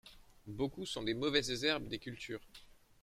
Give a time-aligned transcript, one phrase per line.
[0.47, 2.41] Beaucoup sont des mauvaises herbes des cultures.